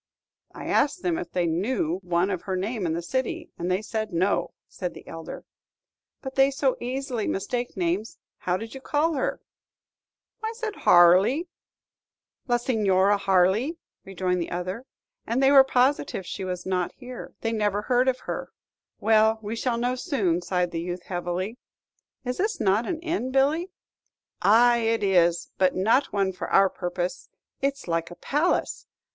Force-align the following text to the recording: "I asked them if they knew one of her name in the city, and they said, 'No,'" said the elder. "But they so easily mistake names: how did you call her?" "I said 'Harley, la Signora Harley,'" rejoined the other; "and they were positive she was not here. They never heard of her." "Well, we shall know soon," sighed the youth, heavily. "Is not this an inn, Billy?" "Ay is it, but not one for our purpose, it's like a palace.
"I 0.51 0.65
asked 0.65 1.03
them 1.03 1.19
if 1.19 1.29
they 1.31 1.45
knew 1.45 1.99
one 2.01 2.31
of 2.31 2.41
her 2.41 2.55
name 2.55 2.87
in 2.87 2.93
the 2.93 3.03
city, 3.03 3.51
and 3.59 3.69
they 3.69 3.83
said, 3.83 4.11
'No,'" 4.11 4.55
said 4.67 4.95
the 4.95 5.07
elder. 5.07 5.45
"But 6.23 6.33
they 6.33 6.49
so 6.49 6.75
easily 6.79 7.27
mistake 7.27 7.77
names: 7.77 8.17
how 8.39 8.57
did 8.57 8.73
you 8.73 8.81
call 8.81 9.13
her?" 9.13 9.41
"I 10.43 10.53
said 10.55 10.73
'Harley, 10.75 11.49
la 12.47 12.57
Signora 12.57 13.17
Harley,'" 13.17 13.77
rejoined 14.03 14.41
the 14.41 14.49
other; 14.49 14.87
"and 15.27 15.37
they 15.43 15.51
were 15.51 15.63
positive 15.63 16.25
she 16.25 16.43
was 16.43 16.65
not 16.65 16.93
here. 16.93 17.35
They 17.41 17.51
never 17.51 17.83
heard 17.83 18.07
of 18.07 18.21
her." 18.21 18.51
"Well, 18.99 19.37
we 19.43 19.55
shall 19.55 19.77
know 19.77 19.93
soon," 19.93 20.41
sighed 20.41 20.71
the 20.71 20.81
youth, 20.81 21.03
heavily. 21.03 21.59
"Is 22.25 22.39
not 22.59 22.85
this 22.85 22.91
an 22.95 22.99
inn, 23.01 23.29
Billy?" 23.29 23.69
"Ay 24.41 24.79
is 24.99 25.45
it, 25.45 25.51
but 25.59 25.75
not 25.75 26.11
one 26.11 26.31
for 26.31 26.49
our 26.49 26.71
purpose, 26.71 27.29
it's 27.61 27.87
like 27.87 28.09
a 28.09 28.15
palace. 28.15 28.87